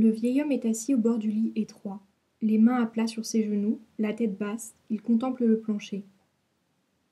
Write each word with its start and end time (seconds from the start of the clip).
Le 0.00 0.10
vieil 0.10 0.40
homme 0.40 0.52
est 0.52 0.64
assis 0.64 0.94
au 0.94 0.98
bord 0.98 1.18
du 1.18 1.28
lit 1.28 1.52
étroit. 1.56 2.00
Les 2.40 2.56
mains 2.56 2.80
à 2.80 2.86
plat 2.86 3.08
sur 3.08 3.26
ses 3.26 3.42
genoux, 3.42 3.80
la 3.98 4.12
tête 4.12 4.38
basse, 4.38 4.76
il 4.90 5.02
contemple 5.02 5.44
le 5.44 5.58
plancher. 5.58 6.04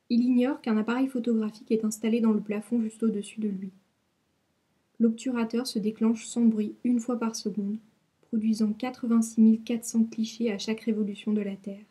Il 0.09 0.23
ignore 0.23 0.61
qu'un 0.61 0.77
appareil 0.77 1.09
photographique 1.09 1.73
est 1.73 1.85
installé 1.85 2.21
dans 2.21 2.31
le 2.31 2.41
plafond 2.41 2.81
juste 2.81 3.03
au-dessus 3.03 3.41
de 3.41 3.49
lui. 3.49 3.73
L'obturateur 5.01 5.67
se 5.67 5.81
déclenche 5.81 6.27
sans 6.27 6.43
bruit 6.43 6.77
une 6.85 7.01
fois 7.01 7.19
par 7.19 7.35
seconde, 7.35 7.79
produisant 8.29 8.73
86 8.73 9.63
400 9.65 10.05
clichés 10.05 10.53
à 10.53 10.59
chaque 10.59 10.83
révolution 10.83 11.33
de 11.33 11.41
la 11.41 11.57
Terre. 11.57 11.85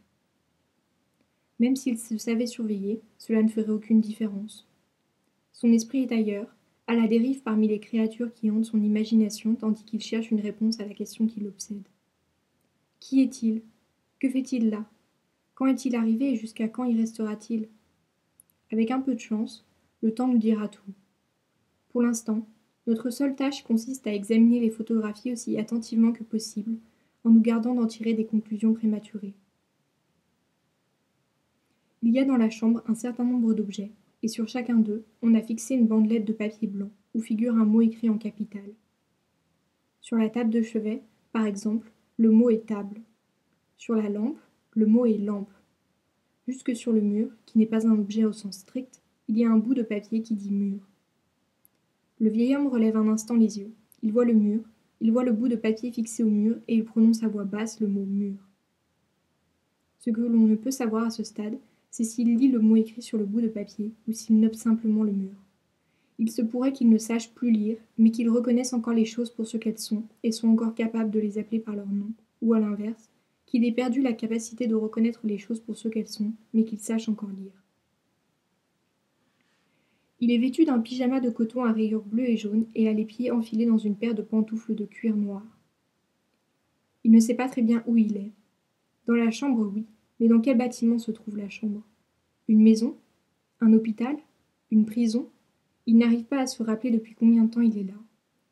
Même 1.59 1.75
s'il 1.75 1.99
se 1.99 2.17
savait 2.17 2.47
surveiller, 2.47 3.01
cela 3.17 3.43
ne 3.43 3.49
ferait 3.49 3.69
aucune 3.69 3.99
différence. 3.99 4.65
Son 5.51 5.73
esprit 5.73 6.03
est 6.03 6.13
ailleurs, 6.13 6.55
à 6.87 6.95
la 6.95 7.07
dérive 7.07 7.41
parmi 7.41 7.67
les 7.67 7.79
créatures 7.79 8.33
qui 8.33 8.51
hantent 8.51 8.65
son 8.65 8.81
imagination 8.81 9.55
tandis 9.55 9.83
qu'il 9.83 10.01
cherche 10.01 10.31
une 10.31 10.41
réponse 10.41 10.79
à 10.79 10.85
la 10.85 10.93
question 10.93 11.25
qui 11.25 11.39
l'obsède. 11.39 11.87
Qui 12.99 13.21
est-il? 13.21 13.61
Que 14.19 14.29
fait-il 14.29 14.69
là? 14.69 14.85
Quand 15.55 15.65
est-il 15.67 15.95
arrivé 15.95 16.31
et 16.31 16.35
jusqu'à 16.35 16.67
quand 16.67 16.85
y 16.85 16.95
restera-t-il? 16.95 17.69
Avec 18.71 18.91
un 18.91 19.01
peu 19.01 19.15
de 19.15 19.19
chance, 19.19 19.65
le 20.01 20.13
temps 20.13 20.27
nous 20.27 20.37
dira 20.37 20.67
tout. 20.67 20.91
Pour 21.89 22.01
l'instant, 22.01 22.47
notre 22.87 23.09
seule 23.09 23.35
tâche 23.35 23.63
consiste 23.63 24.05
à 24.05 24.13
examiner 24.13 24.59
les 24.59 24.69
photographies 24.69 25.31
aussi 25.31 25.57
attentivement 25.57 26.11
que 26.11 26.23
possible, 26.23 26.77
en 27.23 27.31
nous 27.31 27.41
gardant 27.41 27.73
d'en 27.73 27.87
tirer 27.87 28.13
des 28.13 28.25
conclusions 28.25 28.73
prématurées. 28.73 29.33
Il 32.03 32.13
y 32.13 32.19
a 32.19 32.25
dans 32.25 32.37
la 32.37 32.51
chambre 32.51 32.83
un 32.87 32.93
certain 32.93 33.23
nombre 33.23 33.53
d'objets, 33.55 33.91
et 34.25 34.27
sur 34.27 34.47
chacun 34.47 34.77
d'eux, 34.77 35.05
on 35.21 35.35
a 35.35 35.41
fixé 35.41 35.75
une 35.75 35.85
bandelette 35.85 36.25
de 36.25 36.33
papier 36.33 36.67
blanc 36.67 36.89
où 37.13 37.21
figure 37.21 37.53
un 37.53 37.63
mot 37.63 37.81
écrit 37.81 38.09
en 38.09 38.17
capital. 38.17 38.73
Sur 40.01 40.17
la 40.17 40.29
table 40.29 40.49
de 40.49 40.63
chevet, 40.63 41.03
par 41.31 41.45
exemple, 41.45 41.91
le 42.17 42.31
mot 42.31 42.49
est 42.49 42.65
table. 42.65 43.01
Sur 43.77 43.93
la 43.93 44.09
lampe, 44.09 44.39
le 44.71 44.87
mot 44.87 45.05
est 45.05 45.19
lampe. 45.19 45.51
Jusque 46.47 46.75
sur 46.75 46.91
le 46.91 47.01
mur, 47.01 47.29
qui 47.45 47.59
n'est 47.59 47.67
pas 47.67 47.85
un 47.85 47.99
objet 47.99 48.25
au 48.25 48.33
sens 48.33 48.57
strict, 48.57 48.99
il 49.27 49.37
y 49.37 49.45
a 49.45 49.51
un 49.51 49.57
bout 49.57 49.75
de 49.75 49.83
papier 49.83 50.23
qui 50.23 50.33
dit 50.33 50.51
mur. 50.51 50.79
Le 52.19 52.31
vieil 52.31 52.55
homme 52.55 52.65
relève 52.65 52.97
un 52.97 53.09
instant 53.09 53.35
les 53.35 53.59
yeux. 53.59 53.75
Il 54.01 54.11
voit 54.11 54.25
le 54.25 54.33
mur, 54.33 54.61
il 55.01 55.11
voit 55.11 55.23
le 55.23 55.33
bout 55.33 55.49
de 55.49 55.55
papier 55.55 55.91
fixé 55.91 56.23
au 56.23 56.31
mur 56.31 56.55
et 56.67 56.73
il 56.77 56.83
prononce 56.83 57.21
à 57.21 57.27
voix 57.27 57.43
basse 57.43 57.79
le 57.79 57.85
mot 57.85 58.05
mur. 58.05 58.39
Ce 59.99 60.09
que 60.09 60.21
l'on 60.21 60.47
ne 60.47 60.55
peut 60.55 60.71
savoir 60.71 61.03
à 61.03 61.09
ce 61.11 61.23
stade, 61.23 61.59
c'est 61.95 62.03
s'il 62.03 62.35
lit 62.35 62.49
le 62.49 62.59
mot 62.59 62.75
écrit 62.75 63.01
sur 63.01 63.17
le 63.17 63.23
bout 63.23 63.39
de 63.39 63.47
papier 63.47 63.93
ou 64.05 64.11
s'il 64.11 64.37
note 64.41 64.55
simplement 64.55 65.01
le 65.01 65.13
mur. 65.13 65.31
Il 66.19 66.29
se 66.29 66.41
pourrait 66.41 66.73
qu'il 66.73 66.89
ne 66.89 66.97
sache 66.97 67.33
plus 67.33 67.51
lire, 67.51 67.77
mais 67.97 68.11
qu'il 68.11 68.29
reconnaisse 68.29 68.73
encore 68.73 68.93
les 68.93 69.05
choses 69.05 69.29
pour 69.29 69.47
ce 69.47 69.55
qu'elles 69.55 69.79
sont, 69.79 70.03
et 70.21 70.33
soit 70.33 70.49
encore 70.49 70.75
capable 70.75 71.09
de 71.09 71.21
les 71.21 71.37
appeler 71.37 71.59
par 71.59 71.73
leur 71.73 71.87
nom, 71.87 72.11
ou 72.41 72.53
à 72.53 72.59
l'inverse, 72.59 73.09
qu'il 73.45 73.63
ait 73.63 73.71
perdu 73.71 74.01
la 74.01 74.11
capacité 74.11 74.67
de 74.67 74.75
reconnaître 74.75 75.21
les 75.23 75.37
choses 75.37 75.61
pour 75.61 75.77
ce 75.77 75.87
qu'elles 75.87 76.09
sont, 76.09 76.33
mais 76.53 76.65
qu'il 76.65 76.79
sache 76.79 77.07
encore 77.07 77.29
lire. 77.29 77.63
Il 80.19 80.31
est 80.31 80.37
vêtu 80.37 80.65
d'un 80.65 80.79
pyjama 80.79 81.21
de 81.21 81.29
coton 81.29 81.63
à 81.63 81.71
rayures 81.71 82.03
bleues 82.03 82.27
et 82.27 82.35
jaunes 82.35 82.65
et 82.75 82.89
a 82.89 82.93
les 82.93 83.05
pieds 83.05 83.31
enfilés 83.31 83.67
dans 83.67 83.77
une 83.77 83.95
paire 83.95 84.15
de 84.15 84.21
pantoufles 84.21 84.75
de 84.75 84.83
cuir 84.83 85.15
noir. 85.15 85.45
Il 87.05 87.11
ne 87.11 87.21
sait 87.21 87.35
pas 87.35 87.47
très 87.47 87.61
bien 87.61 87.85
où 87.87 87.95
il 87.95 88.17
est. 88.17 88.33
Dans 89.07 89.15
la 89.15 89.31
chambre, 89.31 89.71
oui, 89.73 89.85
mais 90.19 90.27
dans 90.27 90.39
quel 90.39 90.57
bâtiment 90.57 90.99
se 90.99 91.11
trouve 91.11 91.37
la 91.37 91.49
chambre? 91.49 91.83
Une 92.47 92.61
maison? 92.61 92.97
Un 93.59 93.73
hôpital? 93.73 94.17
Une 94.71 94.85
prison? 94.85 95.29
Il 95.85 95.97
n'arrive 95.97 96.25
pas 96.25 96.41
à 96.41 96.47
se 96.47 96.63
rappeler 96.63 96.91
depuis 96.91 97.13
combien 97.13 97.43
de 97.43 97.51
temps 97.51 97.61
il 97.61 97.77
est 97.77 97.83
là, 97.83 97.99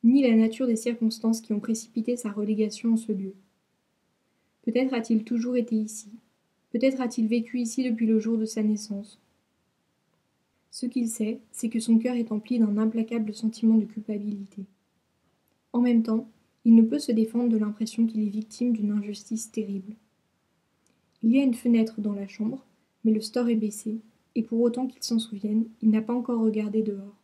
ni 0.04 0.22
la 0.22 0.36
nature 0.36 0.68
des 0.68 0.76
circonstances 0.76 1.42
qui 1.42 1.54
ont 1.54 1.60
précipité 1.60 2.16
sa 2.16 2.32
relégation 2.32 2.94
en 2.94 2.98
ce 2.98 3.12
lieu. 3.12 3.34
Peut-être 4.64 4.94
a-t-il 4.94 5.24
toujours 5.24 5.56
été 5.56 5.76
ici, 5.76 6.10
peut-être 6.72 7.02
a-t-il 7.02 7.28
vécu 7.28 7.60
ici 7.60 7.84
depuis 7.84 8.06
le 8.06 8.20
jour 8.20 8.38
de 8.38 8.46
sa 8.46 8.64
naissance. 8.64 9.20
Ce 10.72 10.86
qu'il 10.86 11.08
sait, 11.08 11.40
c'est 11.52 11.70
que 11.70 11.80
son 11.80 12.00
cœur 12.00 12.16
est 12.16 12.32
empli 12.32 12.60
d'un 12.60 12.78
implacable 12.78 13.34
sentiment 13.34 13.78
de 13.78 13.86
culpabilité. 13.86 14.66
En 15.72 15.82
même 15.82 16.02
temps, 16.02 16.30
il 16.66 16.76
ne 16.76 16.82
peut 16.82 17.00
se 17.00 17.12
défendre 17.12 17.50
de 17.50 17.58
l'impression 17.58 18.06
qu'il 18.08 18.22
est 18.22 18.30
victime 18.30 18.74
d'une 18.74 18.92
injustice 18.92 19.52
terrible. 19.52 19.96
Il 21.24 21.32
y 21.32 21.40
a 21.40 21.44
une 21.44 21.54
fenêtre 21.54 22.02
dans 22.02 22.12
la 22.12 22.28
chambre, 22.28 22.66
mais 23.06 23.14
le 23.14 23.22
store 23.22 23.48
est 23.48 23.56
baissé, 23.56 24.02
et 24.36 24.44
pour 24.44 24.60
autant 24.60 24.88
qu'il 24.88 25.04
s'en 25.04 25.20
souvienne, 25.20 25.66
il 25.82 25.90
n'a 25.90 26.02
pas 26.02 26.14
encore 26.14 26.42
regardé 26.42 26.82
dehors. 26.82 27.16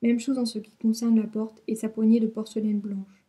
Même 0.00 0.18
chose 0.18 0.38
en 0.38 0.46
ce 0.46 0.58
qui 0.58 0.72
concerne 0.80 1.20
la 1.20 1.26
porte 1.26 1.62
et 1.68 1.74
sa 1.74 1.90
poignée 1.90 2.18
de 2.18 2.26
porcelaine 2.26 2.80
blanche. 2.80 3.24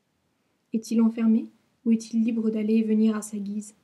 Est-il 0.72 1.02
enfermé 1.02 1.47
ou 1.86 1.92
est-il 1.92 2.24
libre 2.24 2.50
d'aller 2.50 2.75
et 2.75 2.84
venir 2.84 3.18
à 3.18 3.22
sa 3.22 3.38
guise? 3.38 3.75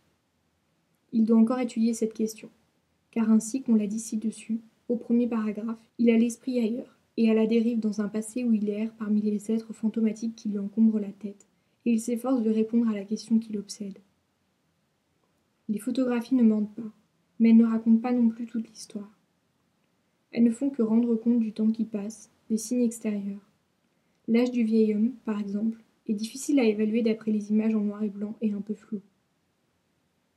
Il 1.11 1.25
doit 1.25 1.39
encore 1.39 1.59
étudier 1.59 1.93
cette 1.93 2.13
question, 2.13 2.49
car 3.11 3.29
ainsi 3.29 3.61
qu'on 3.61 3.75
l'a 3.75 3.87
dit 3.87 3.99
ci-dessus, 3.99 4.61
au 4.87 4.95
premier 4.95 5.27
paragraphe, 5.27 5.89
il 5.97 6.09
a 6.09 6.17
l'esprit 6.17 6.59
ailleurs, 6.59 6.97
et 7.17 7.29
à 7.29 7.33
la 7.33 7.47
dérive 7.47 7.79
dans 7.79 8.01
un 8.01 8.07
passé 8.07 8.43
où 8.43 8.53
il 8.53 8.69
erre 8.69 8.93
parmi 8.97 9.21
les 9.21 9.51
êtres 9.51 9.73
fantomatiques 9.73 10.35
qui 10.35 10.49
lui 10.49 10.59
encombrent 10.59 10.99
la 10.99 11.11
tête, 11.11 11.47
et 11.85 11.91
il 11.91 11.99
s'efforce 11.99 12.43
de 12.43 12.49
répondre 12.49 12.89
à 12.89 12.93
la 12.93 13.03
question 13.03 13.39
qui 13.39 13.51
l'obsède. 13.51 13.99
Les 15.67 15.79
photographies 15.79 16.35
ne 16.35 16.43
mentent 16.43 16.75
pas, 16.75 16.91
mais 17.39 17.49
elles 17.49 17.57
ne 17.57 17.65
racontent 17.65 18.01
pas 18.01 18.13
non 18.13 18.29
plus 18.29 18.45
toute 18.45 18.69
l'histoire. 18.69 19.11
Elles 20.31 20.43
ne 20.43 20.51
font 20.51 20.69
que 20.69 20.83
rendre 20.83 21.15
compte 21.15 21.39
du 21.39 21.53
temps 21.53 21.71
qui 21.71 21.85
passe, 21.85 22.29
des 22.49 22.57
signes 22.57 22.83
extérieurs. 22.83 23.49
L'âge 24.27 24.51
du 24.51 24.63
vieil 24.63 24.93
homme, 24.93 25.13
par 25.25 25.39
exemple, 25.39 25.81
est 26.07 26.13
difficile 26.13 26.59
à 26.59 26.65
évaluer 26.65 27.01
d'après 27.01 27.31
les 27.31 27.51
images 27.51 27.73
en 27.73 27.81
noir 27.81 28.03
et 28.03 28.09
blanc 28.09 28.35
et 28.41 28.51
un 28.51 28.61
peu 28.61 28.75
floues. 28.75 29.01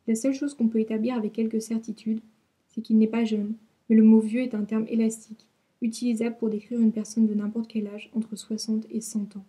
La 0.07 0.15
seule 0.15 0.35
chose 0.35 0.55
qu'on 0.55 0.69
peut 0.69 0.81
établir 0.81 1.15
avec 1.15 1.35
quelque 1.35 1.61
certitude, 1.61 2.21
c'est 2.69 2.81
qu'il 2.81 2.97
n'est 2.97 3.07
pas 3.07 3.25
jeune, 3.25 3.55
mais 3.89 3.97
le 3.97 4.03
mot 4.03 4.21
vieux 4.21 4.41
est 4.41 4.55
un 4.55 4.65
terme 4.65 4.87
élastique, 4.89 5.47
utilisable 5.83 6.37
pour 6.39 6.49
décrire 6.49 6.81
une 6.81 6.93
personne 6.93 7.27
de 7.27 7.35
n'importe 7.35 7.69
quel 7.69 7.87
âge 7.89 8.11
entre 8.15 8.35
60 8.35 8.87
et 8.91 9.03
100 9.03 9.37
ans. 9.37 9.45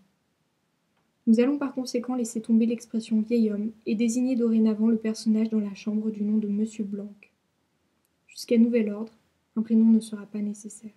Nous 1.29 1.39
allons 1.39 1.59
par 1.59 1.75
conséquent 1.75 2.15
laisser 2.15 2.41
tomber 2.41 2.65
l'expression 2.65 3.21
vieil 3.21 3.51
homme 3.51 3.71
et 3.85 3.93
désigner 3.93 4.35
dorénavant 4.35 4.87
le 4.87 4.97
personnage 4.97 5.51
dans 5.51 5.59
la 5.59 5.75
chambre 5.75 6.09
du 6.09 6.23
nom 6.23 6.39
de 6.39 6.47
Monsieur 6.47 6.83
Blanc. 6.83 7.13
Jusqu'à 8.25 8.57
nouvel 8.57 8.89
ordre, 8.89 9.13
un 9.55 9.61
prénom 9.61 9.85
ne 9.85 9.99
sera 9.99 10.25
pas 10.25 10.39
nécessaire. 10.39 10.89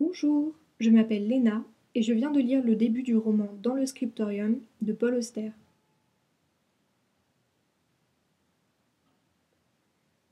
Bonjour, 0.00 0.54
je 0.80 0.88
m'appelle 0.88 1.28
Léna 1.28 1.64
et 1.94 2.00
je 2.00 2.14
viens 2.14 2.30
de 2.30 2.40
lire 2.40 2.64
le 2.64 2.76
début 2.76 3.02
du 3.02 3.14
roman 3.14 3.50
Dans 3.62 3.74
le 3.74 3.84
scriptorium 3.84 4.58
de 4.80 4.94
Paul 4.94 5.16
Auster. 5.16 5.50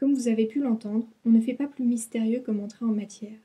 Comme 0.04 0.12
vous 0.12 0.28
avez 0.28 0.44
pu 0.44 0.60
l'entendre, 0.60 1.08
on 1.24 1.30
ne 1.30 1.40
fait 1.40 1.54
pas 1.54 1.66
plus 1.66 1.86
mystérieux 1.86 2.42
comme 2.44 2.60
entrer 2.60 2.84
en 2.84 2.92
matière. 2.92 3.38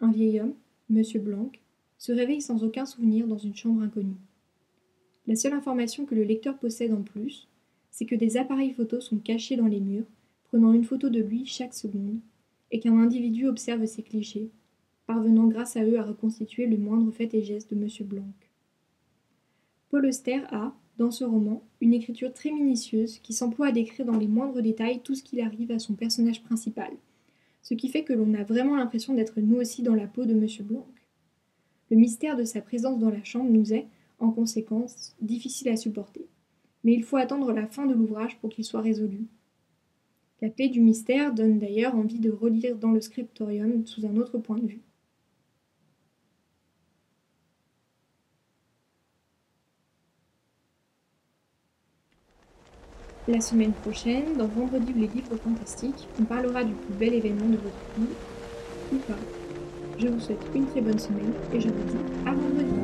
Un 0.00 0.10
vieil 0.10 0.40
homme, 0.40 0.54
Monsieur 0.88 1.20
Blanc, 1.20 1.52
se 1.98 2.12
réveille 2.12 2.40
sans 2.40 2.64
aucun 2.64 2.86
souvenir 2.86 3.26
dans 3.26 3.36
une 3.36 3.54
chambre 3.54 3.82
inconnue. 3.82 4.16
La 5.26 5.36
seule 5.36 5.52
information 5.52 6.06
que 6.06 6.14
le 6.14 6.22
lecteur 6.22 6.56
possède 6.56 6.94
en 6.94 7.02
plus, 7.02 7.46
c'est 7.90 8.06
que 8.06 8.14
des 8.14 8.38
appareils 8.38 8.72
photos 8.72 9.04
sont 9.04 9.18
cachés 9.18 9.56
dans 9.56 9.66
les 9.66 9.80
murs, 9.80 10.06
prenant 10.44 10.72
une 10.72 10.84
photo 10.84 11.10
de 11.10 11.20
lui 11.20 11.44
chaque 11.44 11.74
seconde, 11.74 12.20
et 12.70 12.80
qu'un 12.80 12.96
individu 12.98 13.46
observe 13.46 13.84
ces 13.84 14.02
clichés, 14.02 14.48
parvenant 15.06 15.46
grâce 15.46 15.76
à 15.76 15.84
eux 15.84 15.98
à 15.98 16.04
reconstituer 16.04 16.66
le 16.68 16.78
moindre 16.78 17.10
fait 17.10 17.34
et 17.34 17.42
geste 17.42 17.74
de 17.74 17.78
Monsieur 17.78 18.06
Blanc. 18.06 18.32
Paul 19.90 20.04
Auster 20.04 20.42
a, 20.50 20.74
dans 20.98 21.10
ce 21.10 21.24
roman, 21.24 21.62
une 21.80 21.94
écriture 21.94 22.34
très 22.34 22.50
minutieuse 22.50 23.20
qui 23.20 23.32
s'emploie 23.32 23.68
à 23.68 23.72
décrire 23.72 24.04
dans 24.04 24.18
les 24.18 24.26
moindres 24.26 24.60
détails 24.60 25.00
tout 25.00 25.14
ce 25.14 25.22
qu'il 25.22 25.40
arrive 25.40 25.70
à 25.70 25.78
son 25.78 25.94
personnage 25.94 26.42
principal, 26.42 26.90
ce 27.62 27.72
qui 27.72 27.88
fait 27.88 28.04
que 28.04 28.12
l'on 28.12 28.34
a 28.34 28.44
vraiment 28.44 28.76
l'impression 28.76 29.14
d'être 29.14 29.40
nous 29.40 29.56
aussi 29.56 29.82
dans 29.82 29.94
la 29.94 30.06
peau 30.06 30.26
de 30.26 30.34
Monsieur 30.34 30.62
Blanc. 30.62 30.86
Le 31.90 31.96
mystère 31.96 32.36
de 32.36 32.44
sa 32.44 32.60
présence 32.60 32.98
dans 32.98 33.08
la 33.08 33.24
chambre 33.24 33.50
nous 33.50 33.72
est, 33.72 33.86
en 34.18 34.30
conséquence, 34.30 35.16
difficile 35.22 35.70
à 35.70 35.76
supporter, 35.76 36.26
mais 36.84 36.92
il 36.92 37.02
faut 37.02 37.16
attendre 37.16 37.52
la 37.52 37.66
fin 37.66 37.86
de 37.86 37.94
l'ouvrage 37.94 38.38
pour 38.40 38.50
qu'il 38.50 38.64
soit 38.66 38.82
résolu. 38.82 39.26
La 40.42 40.50
clé 40.50 40.68
du 40.68 40.82
mystère 40.82 41.32
donne 41.32 41.58
d'ailleurs 41.58 41.96
envie 41.96 42.20
de 42.20 42.30
relire 42.30 42.76
dans 42.76 42.92
le 42.92 43.00
scriptorium 43.00 43.86
sous 43.86 44.04
un 44.04 44.16
autre 44.18 44.36
point 44.36 44.58
de 44.58 44.66
vue. 44.66 44.82
La 53.28 53.42
semaine 53.42 53.72
prochaine, 53.72 54.38
dans 54.38 54.46
Vendredi 54.46 54.90
ou 54.96 55.00
les 55.00 55.06
livres 55.06 55.36
fantastiques, 55.44 56.08
on 56.18 56.24
parlera 56.24 56.64
du 56.64 56.72
plus 56.72 56.94
bel 56.94 57.12
événement 57.12 57.50
de 57.50 57.58
votre 57.58 57.76
vie, 57.98 58.14
ou 58.90 58.96
pas. 59.00 59.18
Je 59.98 60.08
vous 60.08 60.18
souhaite 60.18 60.40
une 60.54 60.64
très 60.64 60.80
bonne 60.80 60.98
semaine 60.98 61.34
et 61.52 61.60
je 61.60 61.68
vous 61.68 61.74
dis 61.74 62.26
à 62.26 62.30
vendredi. 62.30 62.77